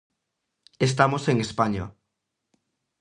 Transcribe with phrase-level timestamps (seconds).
[0.87, 1.85] Estamos en España.